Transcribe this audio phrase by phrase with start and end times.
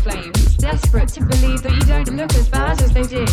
[0.00, 3.26] flames, desperate to believe that you don't look as bad as they do.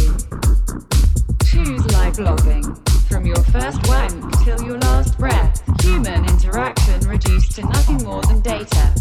[1.45, 2.65] Choose live blogging.
[3.07, 8.41] From your first wank till your last breath, human interaction reduced to nothing more than
[8.41, 8.93] data.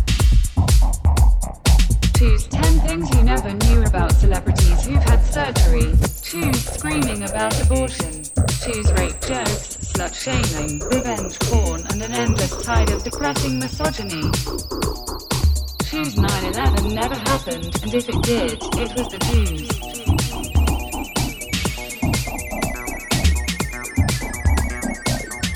[2.17, 5.93] Choose 10 things you never knew about celebrities who've had surgery.
[6.23, 8.23] Choose screaming about abortion.
[8.63, 14.31] Choose rape jokes, slut shaming, revenge porn, and an endless tide of depressing misogyny.
[15.91, 19.69] Choose 9-11 never happened, and if it did, it was the Jews.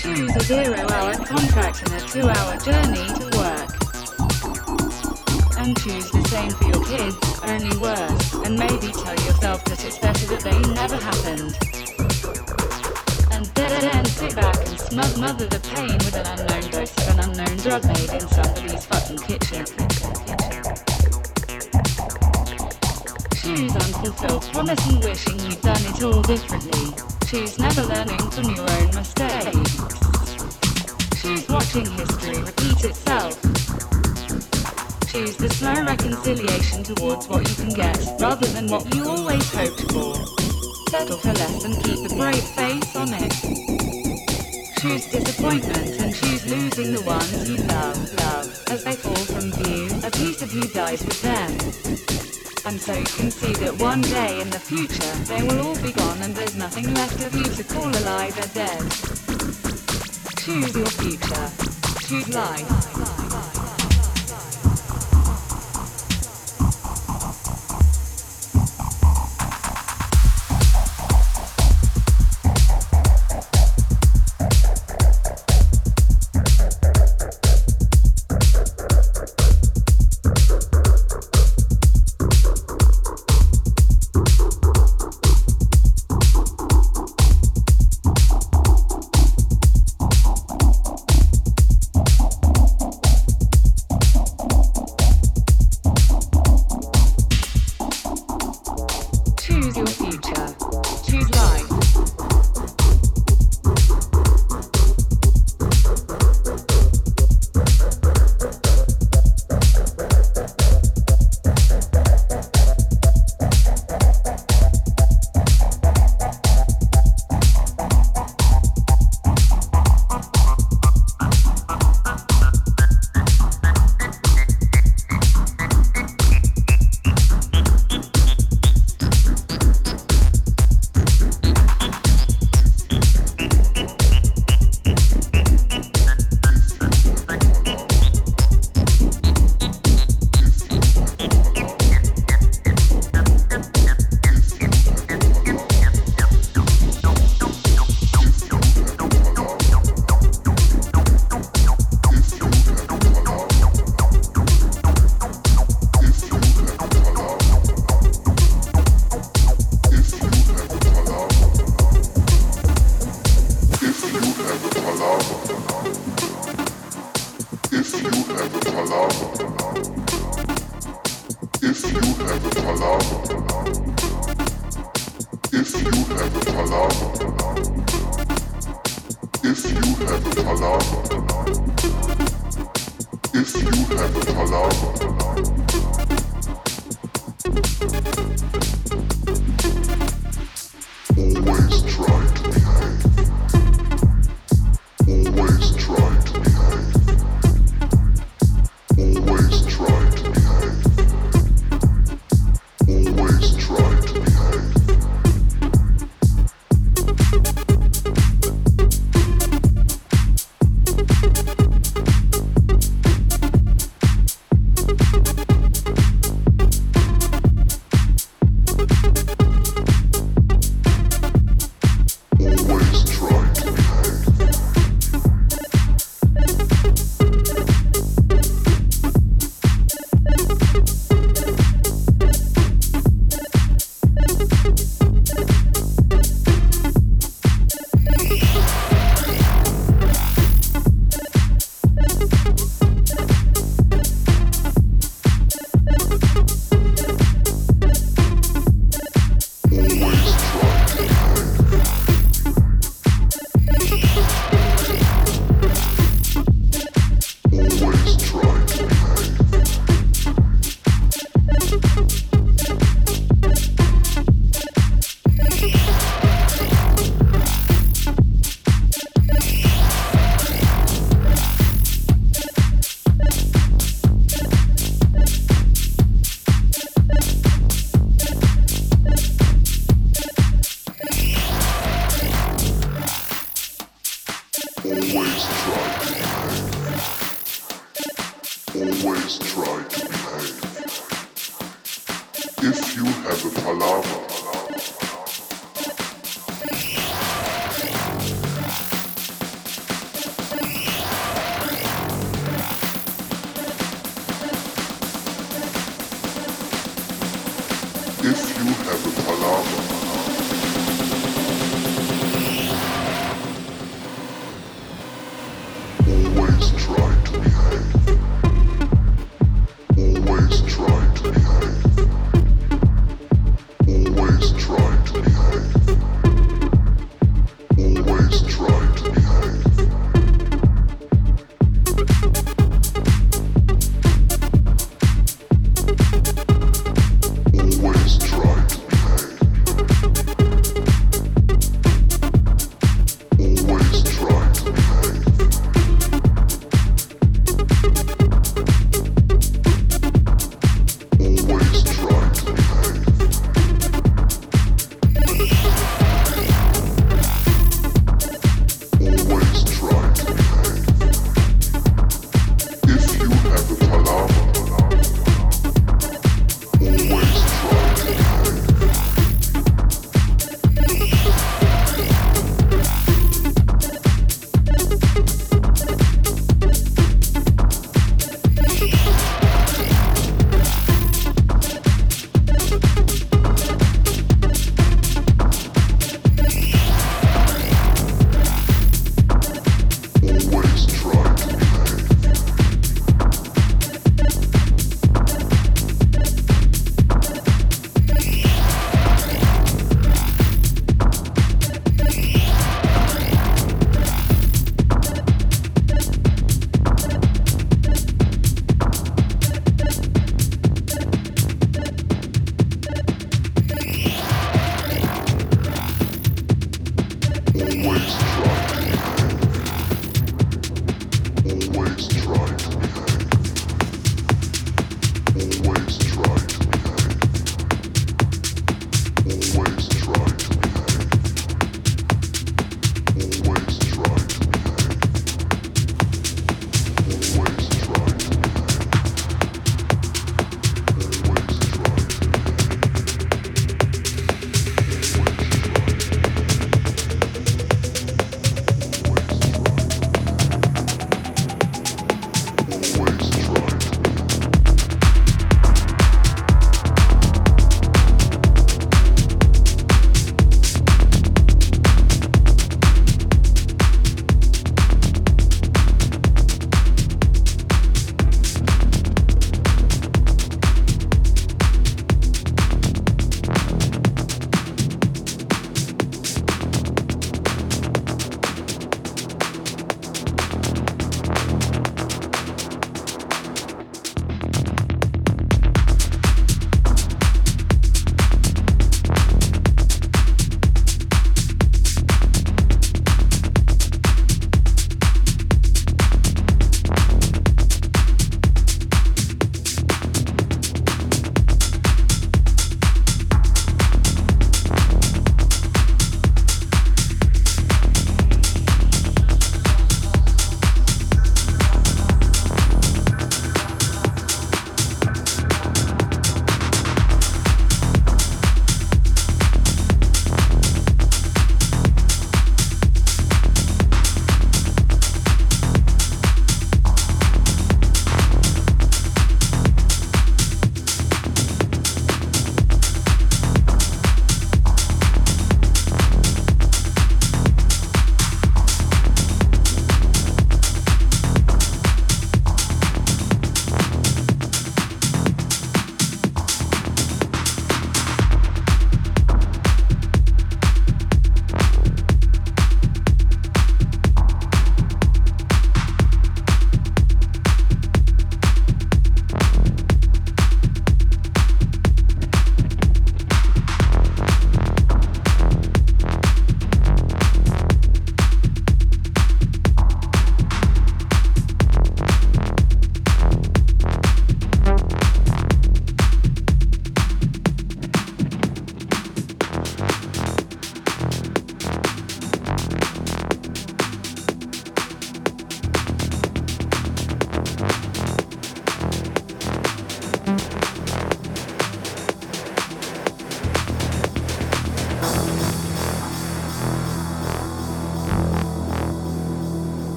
[0.00, 3.70] Choose a zero-hour contract and a two-hour journey to work.
[5.58, 9.98] And choose the same for your kids, only worse, and maybe tell yourself that it's
[9.98, 11.81] better that they never happened.
[13.80, 17.56] Then sit back and smug mother the pain with an unknown dose of an unknown
[17.56, 19.64] drug made in somebody's fucking kitchen.
[23.40, 26.94] Choose unfulfilled promise and wishing you'd done it all differently.
[27.26, 29.74] Choose never learning from your own mistakes.
[31.20, 33.40] Choose watching history repeat itself.
[35.10, 39.92] Choose the slow reconciliation towards what you can get, rather than what you always hoped
[39.92, 40.41] for.
[40.92, 43.32] Settle for less and keep a brave face on it.
[44.78, 49.88] Choose disappointment and choose losing the ones you love, love, as they fall from view.
[50.06, 51.50] A piece of you dies with them.
[52.66, 55.92] And so you can see that one day in the future they will all be
[55.92, 58.82] gone and there's nothing left of you to call alive or dead.
[60.44, 61.48] Choose your future.
[62.06, 63.31] Choose life.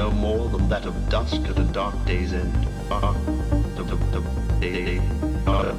[0.00, 2.66] No more than that of dusk at a dark day's end.
[2.90, 3.14] Ah,
[5.46, 5.74] uh,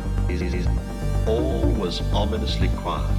[1.27, 3.09] all was ominously quiet.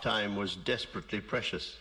[0.00, 1.76] Time was desperately precious.